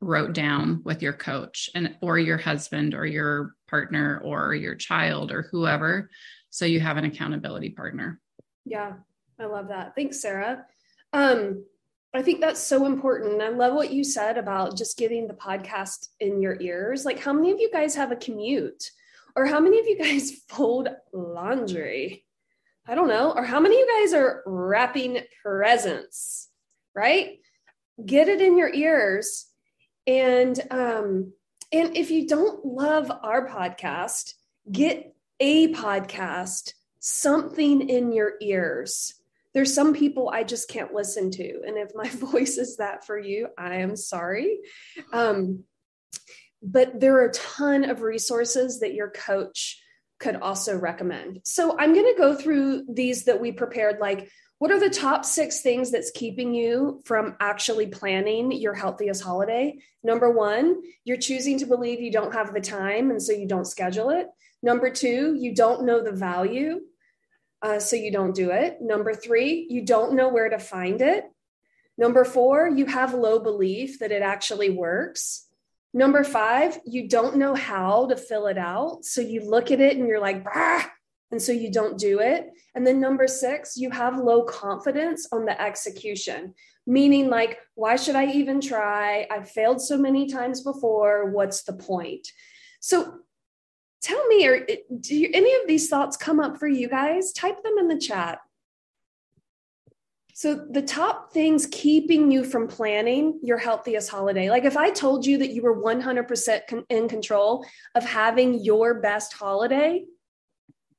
wrote 0.00 0.32
down 0.32 0.82
with 0.84 1.02
your 1.02 1.12
coach 1.12 1.70
and 1.74 1.96
or 2.02 2.18
your 2.18 2.38
husband 2.38 2.94
or 2.94 3.06
your 3.06 3.54
partner 3.68 4.20
or 4.24 4.54
your 4.54 4.74
child 4.74 5.32
or 5.32 5.48
whoever 5.50 6.10
so 6.50 6.64
you 6.64 6.78
have 6.78 6.96
an 6.96 7.04
accountability 7.04 7.70
partner 7.70 8.20
yeah 8.64 8.92
I 9.38 9.46
love 9.46 9.68
that. 9.68 9.94
Thanks, 9.94 10.20
Sarah. 10.20 10.64
Um, 11.12 11.64
I 12.14 12.22
think 12.22 12.40
that's 12.40 12.60
so 12.60 12.86
important. 12.86 13.42
I 13.42 13.48
love 13.48 13.74
what 13.74 13.92
you 13.92 14.04
said 14.04 14.38
about 14.38 14.76
just 14.76 14.96
getting 14.96 15.26
the 15.26 15.34
podcast 15.34 16.08
in 16.20 16.40
your 16.40 16.60
ears. 16.60 17.04
Like, 17.04 17.18
how 17.18 17.32
many 17.32 17.50
of 17.50 17.58
you 17.58 17.70
guys 17.72 17.96
have 17.96 18.12
a 18.12 18.16
commute? 18.16 18.90
Or 19.36 19.46
how 19.46 19.58
many 19.58 19.80
of 19.80 19.86
you 19.86 19.98
guys 19.98 20.32
fold 20.48 20.88
laundry? 21.12 22.23
I 22.86 22.94
don't 22.94 23.08
know. 23.08 23.32
Or 23.32 23.44
how 23.44 23.60
many 23.60 23.76
of 23.76 23.80
you 23.80 24.00
guys 24.00 24.14
are 24.14 24.42
wrapping 24.46 25.20
presents, 25.42 26.48
right? 26.94 27.38
Get 28.04 28.28
it 28.28 28.40
in 28.40 28.58
your 28.58 28.72
ears. 28.72 29.46
And 30.06 30.60
um, 30.70 31.32
and 31.72 31.96
if 31.96 32.10
you 32.10 32.28
don't 32.28 32.64
love 32.64 33.10
our 33.10 33.48
podcast, 33.48 34.34
get 34.70 35.14
a 35.40 35.72
podcast, 35.72 36.72
something 37.00 37.88
in 37.88 38.12
your 38.12 38.34
ears 38.40 39.14
there's 39.54 39.72
some 39.72 39.94
people 39.94 40.28
I 40.28 40.42
just 40.42 40.68
can't 40.68 40.92
listen 40.92 41.30
to. 41.30 41.62
And 41.64 41.78
if 41.78 41.92
my 41.94 42.08
voice 42.30 42.58
is 42.58 42.76
that 42.76 43.06
for 43.06 43.18
you, 43.18 43.48
I 43.56 43.76
am 43.76 43.96
sorry. 43.96 44.58
Um, 45.12 45.64
but 46.62 47.00
there 47.00 47.16
are 47.18 47.26
a 47.26 47.32
ton 47.32 47.88
of 47.88 48.02
resources 48.02 48.80
that 48.80 48.94
your 48.94 49.10
coach 49.10 49.80
could 50.24 50.36
also 50.36 50.74
recommend. 50.76 51.42
So 51.44 51.76
I'm 51.78 51.92
going 51.92 52.10
to 52.12 52.18
go 52.18 52.34
through 52.34 52.86
these 52.88 53.24
that 53.24 53.42
we 53.42 53.52
prepared 53.52 54.00
like 54.00 54.30
what 54.58 54.70
are 54.70 54.80
the 54.80 54.88
top 54.88 55.26
6 55.26 55.60
things 55.60 55.90
that's 55.90 56.10
keeping 56.12 56.54
you 56.54 57.02
from 57.04 57.36
actually 57.40 57.88
planning 57.88 58.50
your 58.50 58.72
healthiest 58.72 59.22
holiday? 59.22 59.76
Number 60.02 60.30
1, 60.30 60.80
you're 61.04 61.18
choosing 61.18 61.58
to 61.58 61.66
believe 61.66 62.00
you 62.00 62.10
don't 62.10 62.32
have 62.32 62.54
the 62.54 62.60
time 62.62 63.10
and 63.10 63.22
so 63.22 63.32
you 63.32 63.46
don't 63.46 63.66
schedule 63.66 64.08
it. 64.08 64.28
Number 64.62 64.88
2, 64.88 65.34
you 65.38 65.54
don't 65.54 65.84
know 65.84 66.02
the 66.02 66.12
value 66.12 66.80
uh, 67.60 67.78
so 67.78 67.96
you 67.96 68.10
don't 68.10 68.34
do 68.34 68.50
it. 68.50 68.80
Number 68.80 69.12
3, 69.12 69.66
you 69.68 69.84
don't 69.84 70.14
know 70.14 70.30
where 70.30 70.48
to 70.48 70.58
find 70.58 71.02
it. 71.02 71.24
Number 71.98 72.24
4, 72.24 72.70
you 72.70 72.86
have 72.86 73.12
low 73.12 73.38
belief 73.40 73.98
that 73.98 74.12
it 74.12 74.22
actually 74.22 74.70
works. 74.70 75.46
Number 75.96 76.24
five, 76.24 76.80
you 76.84 77.08
don't 77.08 77.36
know 77.36 77.54
how 77.54 78.06
to 78.08 78.16
fill 78.16 78.48
it 78.48 78.58
out. 78.58 79.04
So 79.04 79.20
you 79.20 79.48
look 79.48 79.70
at 79.70 79.80
it 79.80 79.96
and 79.96 80.08
you're 80.08 80.20
like, 80.20 80.44
and 81.30 81.40
so 81.40 81.52
you 81.52 81.70
don't 81.70 81.96
do 81.96 82.18
it. 82.18 82.50
And 82.74 82.84
then 82.84 83.00
number 83.00 83.28
six, 83.28 83.76
you 83.76 83.90
have 83.90 84.18
low 84.18 84.42
confidence 84.42 85.28
on 85.30 85.44
the 85.44 85.60
execution, 85.62 86.54
meaning 86.84 87.30
like, 87.30 87.58
why 87.76 87.94
should 87.94 88.16
I 88.16 88.26
even 88.32 88.60
try? 88.60 89.28
I've 89.30 89.48
failed 89.48 89.80
so 89.80 89.96
many 89.96 90.26
times 90.26 90.62
before. 90.62 91.30
What's 91.30 91.62
the 91.62 91.74
point? 91.74 92.26
So 92.80 93.20
tell 94.02 94.26
me, 94.26 94.48
or 94.48 94.66
do 95.00 95.14
you, 95.14 95.30
any 95.32 95.54
of 95.54 95.68
these 95.68 95.88
thoughts 95.88 96.16
come 96.16 96.40
up 96.40 96.58
for 96.58 96.66
you 96.66 96.88
guys? 96.88 97.32
Type 97.32 97.62
them 97.62 97.78
in 97.78 97.86
the 97.86 97.98
chat. 97.98 98.40
So, 100.36 100.66
the 100.68 100.82
top 100.82 101.32
things 101.32 101.68
keeping 101.70 102.28
you 102.28 102.42
from 102.42 102.66
planning 102.66 103.38
your 103.40 103.56
healthiest 103.56 104.10
holiday, 104.10 104.50
like 104.50 104.64
if 104.64 104.76
I 104.76 104.90
told 104.90 105.24
you 105.24 105.38
that 105.38 105.52
you 105.52 105.62
were 105.62 105.80
100% 105.80 106.84
in 106.90 107.08
control 107.08 107.64
of 107.94 108.04
having 108.04 108.58
your 108.64 108.94
best 108.94 109.32
holiday, 109.32 110.04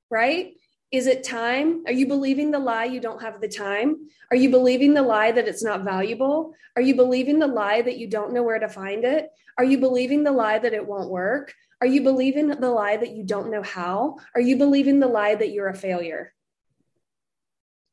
right? 0.09 0.53
Is 0.89 1.07
it 1.07 1.25
time? 1.25 1.83
Are 1.85 1.91
you 1.91 2.07
believing 2.07 2.51
the 2.51 2.59
lie 2.59 2.85
you 2.85 3.01
don't 3.01 3.21
have 3.21 3.41
the 3.41 3.49
time? 3.49 4.07
Are 4.31 4.37
you 4.37 4.49
believing 4.49 4.93
the 4.93 5.01
lie 5.01 5.33
that 5.33 5.49
it's 5.49 5.63
not 5.63 5.83
valuable? 5.83 6.53
Are 6.77 6.81
you 6.81 6.95
believing 6.95 7.39
the 7.39 7.47
lie 7.47 7.81
that 7.81 7.97
you 7.97 8.07
don't 8.07 8.31
know 8.31 8.43
where 8.43 8.59
to 8.59 8.69
find 8.69 9.03
it? 9.03 9.27
Are 9.57 9.65
you 9.65 9.79
believing 9.79 10.23
the 10.23 10.31
lie 10.31 10.59
that 10.59 10.73
it 10.73 10.87
won't 10.87 11.09
work? 11.09 11.53
Are 11.81 11.87
you 11.87 12.03
believing 12.03 12.47
the 12.47 12.69
lie 12.69 12.95
that 12.95 13.11
you 13.11 13.23
don't 13.25 13.51
know 13.51 13.63
how? 13.63 14.15
Are 14.33 14.39
you 14.39 14.55
believing 14.55 15.01
the 15.01 15.07
lie 15.07 15.35
that 15.35 15.51
you're 15.51 15.67
a 15.67 15.75
failure? 15.75 16.31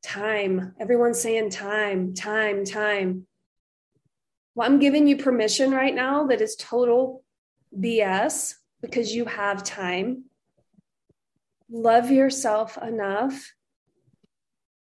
Time. 0.02 0.74
Everyone's 0.80 1.20
saying 1.20 1.50
time, 1.50 2.14
time, 2.14 2.64
time. 2.64 3.26
Well, 4.54 4.68
I'm 4.68 4.78
giving 4.78 5.06
you 5.06 5.16
permission 5.16 5.70
right 5.70 5.94
now 5.94 6.26
that 6.26 6.40
is 6.40 6.56
total 6.56 7.24
BS 7.78 8.54
because 8.82 9.14
you 9.14 9.24
have 9.24 9.64
time. 9.64 10.24
Love 11.70 12.10
yourself 12.10 12.76
enough 12.76 13.52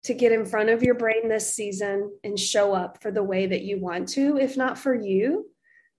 to 0.04 0.14
get 0.14 0.32
in 0.32 0.44
front 0.44 0.68
of 0.68 0.82
your 0.82 0.94
brain 0.94 1.28
this 1.28 1.54
season 1.54 2.12
and 2.24 2.38
show 2.38 2.74
up 2.74 3.00
for 3.00 3.10
the 3.10 3.22
way 3.22 3.46
that 3.46 3.62
you 3.62 3.78
want 3.78 4.08
to. 4.10 4.36
If 4.36 4.56
not 4.56 4.76
for 4.76 4.94
you, 4.94 5.48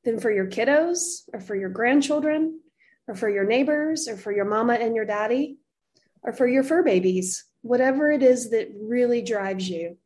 then 0.03 0.19
for 0.19 0.29
your 0.29 0.47
kiddos 0.47 1.21
or 1.33 1.39
for 1.39 1.55
your 1.55 1.69
grandchildren 1.69 2.59
or 3.07 3.15
for 3.15 3.29
your 3.29 3.45
neighbors 3.45 4.07
or 4.07 4.17
for 4.17 4.31
your 4.31 4.45
mama 4.45 4.73
and 4.73 4.95
your 4.95 5.05
daddy 5.05 5.57
or 6.21 6.33
for 6.33 6.47
your 6.47 6.63
fur 6.63 6.83
babies 6.83 7.45
whatever 7.63 8.11
it 8.11 8.21
is 8.21 8.51
that 8.51 8.69
really 8.79 9.23
drives 9.23 9.67
you. 9.67 9.97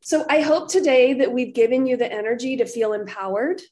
So 0.00 0.26
I 0.28 0.40
hope 0.40 0.68
today 0.68 1.14
that 1.14 1.32
we've 1.32 1.54
given 1.54 1.86
you 1.86 1.96
the 1.96 2.12
energy 2.12 2.56
to 2.56 2.66
feel 2.66 2.92
empowered, 2.92 3.62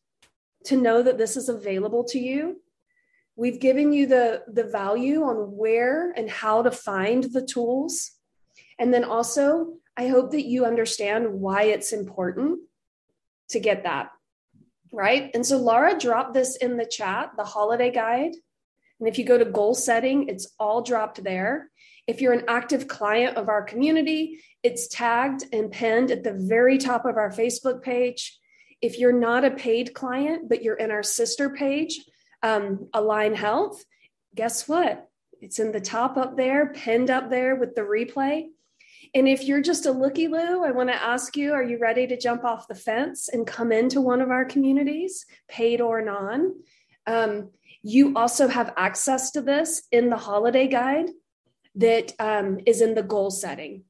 to 0.64 0.76
know 0.76 1.02
that 1.02 1.19
this 1.19 1.37
is 1.37 1.49
available 1.49 2.05
to 2.05 2.19
you. 2.19 2.62
We've 3.37 3.61
given 3.61 3.93
you 3.93 4.07
the, 4.07 4.43
the 4.47 4.64
value 4.64 5.25
on 5.25 5.57
where 5.57 6.12
and 6.12 6.31
how 6.31 6.62
to 6.62 6.71
find 6.71 7.25
the 7.25 7.45
tools. 7.45 8.12
And 8.79 8.93
then 8.93 9.05
also, 9.05 9.75
I 9.97 10.09
hope 10.09 10.31
that 10.31 10.47
you 10.47 10.64
understand 10.64 11.33
why 11.33 11.64
it's 11.64 11.93
important 11.93 12.61
to 13.50 13.61
get 13.61 13.85
that. 13.85 14.11
Right. 14.93 15.31
And 15.35 15.45
so 15.45 15.57
Laura 15.57 15.99
dropped 15.99 16.35
this 16.35 16.57
in 16.57 16.76
the 16.76 16.87
chat, 16.87 17.33
the 17.37 17.45
holiday 17.45 17.91
guide. 17.91 18.33
And 19.02 19.09
if 19.09 19.18
you 19.18 19.25
go 19.25 19.37
to 19.37 19.44
goal 19.44 19.75
setting, 19.75 20.28
it's 20.28 20.54
all 20.61 20.80
dropped 20.80 21.25
there. 21.25 21.73
If 22.06 22.21
you're 22.21 22.34
an 22.34 22.45
active 22.47 22.86
client 22.86 23.36
of 23.36 23.49
our 23.49 23.65
community, 23.65 24.38
it's 24.62 24.86
tagged 24.86 25.45
and 25.52 25.73
pinned 25.73 26.12
at 26.12 26.23
the 26.23 26.34
very 26.34 26.78
top 26.78 27.04
of 27.04 27.17
our 27.17 27.30
Facebook 27.30 27.82
page. 27.82 28.38
If 28.80 29.00
you're 29.00 29.10
not 29.10 29.45
a 29.45 29.50
paid 29.50 29.93
client, 29.93 30.49
but 30.49 30.62
you're 30.62 30.76
in 30.76 30.93
our 30.93 31.02
sister 31.02 31.50
page, 31.50 31.99
um, 32.45 32.91
Align 32.95 33.34
Health, 33.34 33.84
guess 34.36 34.69
what? 34.69 35.08
It's 35.41 35.58
in 35.58 35.73
the 35.73 35.80
top 35.80 36.17
up 36.17 36.36
there, 36.36 36.73
pinned 36.73 37.10
up 37.10 37.28
there 37.28 37.56
with 37.56 37.75
the 37.75 37.82
replay. 37.82 38.50
And 39.15 39.26
if 39.26 39.43
you're 39.43 39.62
just 39.62 39.84
a 39.84 39.91
looky 39.91 40.28
loo, 40.28 40.62
I 40.62 40.71
want 40.71 40.91
to 40.91 40.95
ask 40.95 41.36
you 41.36 41.54
are 41.54 41.65
you 41.65 41.78
ready 41.78 42.06
to 42.06 42.17
jump 42.17 42.45
off 42.45 42.69
the 42.69 42.76
fence 42.76 43.28
and 43.28 43.49
come 43.49 43.73
into 43.73 44.00
one 44.00 44.21
of 44.21 44.30
our 44.30 44.45
communities, 44.45 45.26
paid 45.49 45.80
or 45.80 46.02
non? 46.02 46.52
Um, 47.04 47.50
you 47.82 48.14
also 48.16 48.49
have 48.49 48.73
access 48.76 49.32
to 49.32 49.40
this 49.40 49.82
in 49.90 50.10
the 50.10 50.16
holiday 50.16 50.68
guide 50.68 51.10
that 51.75 52.12
um, 52.18 52.60
is 52.66 52.80
in 52.80 52.95
the 52.95 53.02
goal 53.02 53.30
setting. 53.30 53.84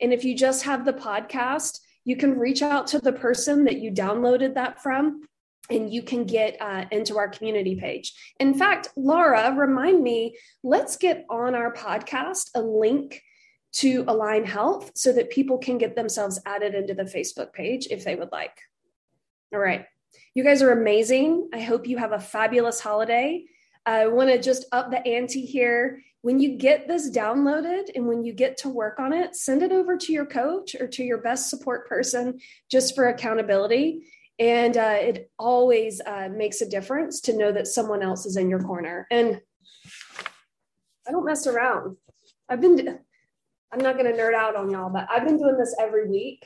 And 0.00 0.12
if 0.12 0.24
you 0.24 0.36
just 0.36 0.64
have 0.64 0.84
the 0.84 0.92
podcast, 0.92 1.80
you 2.04 2.16
can 2.16 2.38
reach 2.38 2.62
out 2.62 2.86
to 2.88 2.98
the 2.98 3.12
person 3.12 3.64
that 3.64 3.78
you 3.78 3.90
downloaded 3.90 4.54
that 4.54 4.82
from 4.82 5.22
and 5.70 5.92
you 5.92 6.02
can 6.02 6.24
get 6.24 6.60
uh, 6.60 6.84
into 6.90 7.16
our 7.16 7.28
community 7.28 7.76
page. 7.76 8.12
In 8.38 8.54
fact, 8.54 8.88
Laura, 8.96 9.54
remind 9.54 10.02
me, 10.02 10.36
let's 10.62 10.96
get 10.96 11.24
on 11.30 11.54
our 11.54 11.72
podcast 11.72 12.50
a 12.54 12.60
link 12.60 13.22
to 13.74 14.04
Align 14.06 14.44
Health 14.44 14.92
so 14.94 15.12
that 15.12 15.30
people 15.30 15.58
can 15.58 15.78
get 15.78 15.96
themselves 15.96 16.40
added 16.46 16.74
into 16.74 16.94
the 16.94 17.04
Facebook 17.04 17.52
page 17.52 17.88
if 17.90 18.04
they 18.04 18.14
would 18.14 18.30
like. 18.30 18.56
All 19.52 19.58
right. 19.60 19.86
You 20.34 20.42
guys 20.42 20.62
are 20.62 20.72
amazing. 20.72 21.48
I 21.52 21.60
hope 21.60 21.86
you 21.86 21.96
have 21.98 22.10
a 22.10 22.18
fabulous 22.18 22.80
holiday. 22.80 23.44
I 23.86 24.08
want 24.08 24.30
to 24.30 24.40
just 24.40 24.64
up 24.72 24.90
the 24.90 25.06
ante 25.06 25.46
here. 25.46 26.02
When 26.22 26.40
you 26.40 26.56
get 26.56 26.88
this 26.88 27.08
downloaded 27.08 27.90
and 27.94 28.08
when 28.08 28.24
you 28.24 28.32
get 28.32 28.56
to 28.58 28.68
work 28.68 28.98
on 28.98 29.12
it, 29.12 29.36
send 29.36 29.62
it 29.62 29.70
over 29.70 29.96
to 29.96 30.12
your 30.12 30.26
coach 30.26 30.74
or 30.74 30.88
to 30.88 31.04
your 31.04 31.18
best 31.18 31.50
support 31.50 31.88
person 31.88 32.40
just 32.68 32.96
for 32.96 33.08
accountability. 33.08 34.06
And 34.40 34.76
uh, 34.76 34.96
it 34.98 35.30
always 35.38 36.00
uh, 36.04 36.28
makes 36.34 36.62
a 36.62 36.68
difference 36.68 37.20
to 37.22 37.36
know 37.36 37.52
that 37.52 37.68
someone 37.68 38.02
else 38.02 38.26
is 38.26 38.36
in 38.36 38.50
your 38.50 38.60
corner. 38.60 39.06
And 39.12 39.40
I 41.06 41.12
don't 41.12 41.24
mess 41.24 41.46
around. 41.46 41.96
I've 42.48 42.60
been, 42.60 42.98
I'm 43.72 43.80
not 43.80 43.96
going 43.96 44.12
to 44.12 44.20
nerd 44.20 44.34
out 44.34 44.56
on 44.56 44.68
y'all, 44.68 44.90
but 44.90 45.06
I've 45.08 45.24
been 45.24 45.38
doing 45.38 45.56
this 45.56 45.76
every 45.78 46.08
week 46.08 46.44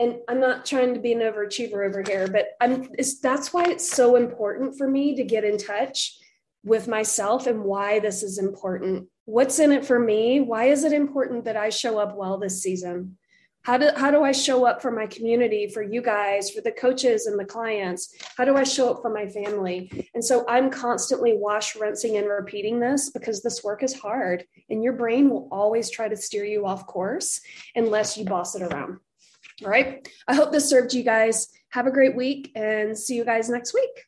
and 0.00 0.18
I'm 0.28 0.40
not 0.40 0.64
trying 0.64 0.94
to 0.94 1.00
be 1.00 1.12
an 1.12 1.20
overachiever 1.20 1.86
over 1.86 2.02
here, 2.06 2.28
but 2.28 2.50
I'm 2.60 2.88
that's 3.22 3.52
why 3.52 3.64
it's 3.64 3.90
so 3.90 4.16
important 4.16 4.78
for 4.78 4.88
me 4.88 5.16
to 5.16 5.24
get 5.24 5.44
in 5.44 5.58
touch 5.58 6.16
with 6.64 6.88
myself 6.88 7.46
and 7.46 7.64
why 7.64 7.98
this 7.98 8.22
is 8.22 8.38
important. 8.38 9.08
What's 9.24 9.58
in 9.58 9.72
it 9.72 9.84
for 9.84 9.98
me? 9.98 10.40
Why 10.40 10.66
is 10.66 10.84
it 10.84 10.92
important 10.92 11.44
that 11.44 11.56
I 11.56 11.70
show 11.70 11.98
up 11.98 12.16
well 12.16 12.38
this 12.38 12.62
season? 12.62 13.18
How 13.62 13.76
do, 13.76 13.90
how 13.96 14.10
do 14.10 14.22
I 14.22 14.32
show 14.32 14.64
up 14.64 14.80
for 14.80 14.90
my 14.90 15.06
community, 15.06 15.68
for 15.68 15.82
you 15.82 16.00
guys, 16.00 16.48
for 16.50 16.62
the 16.62 16.72
coaches 16.72 17.26
and 17.26 17.38
the 17.38 17.44
clients? 17.44 18.14
How 18.36 18.44
do 18.44 18.56
I 18.56 18.62
show 18.62 18.90
up 18.90 19.02
for 19.02 19.12
my 19.12 19.26
family? 19.26 20.08
And 20.14 20.24
so 20.24 20.46
I'm 20.48 20.70
constantly 20.70 21.34
wash, 21.36 21.76
rinsing, 21.76 22.16
and 22.16 22.28
repeating 22.28 22.80
this 22.80 23.10
because 23.10 23.42
this 23.42 23.62
work 23.62 23.82
is 23.82 23.92
hard 23.92 24.44
and 24.70 24.82
your 24.82 24.94
brain 24.94 25.28
will 25.28 25.48
always 25.52 25.90
try 25.90 26.08
to 26.08 26.16
steer 26.16 26.44
you 26.44 26.64
off 26.64 26.86
course 26.86 27.40
unless 27.74 28.16
you 28.16 28.24
boss 28.24 28.54
it 28.54 28.62
around. 28.62 29.00
All 29.64 29.70
right. 29.70 30.08
I 30.26 30.34
hope 30.34 30.52
this 30.52 30.68
served 30.68 30.94
you 30.94 31.02
guys. 31.02 31.48
Have 31.70 31.86
a 31.86 31.90
great 31.90 32.16
week 32.16 32.52
and 32.54 32.96
see 32.96 33.16
you 33.16 33.24
guys 33.24 33.48
next 33.48 33.74
week. 33.74 34.07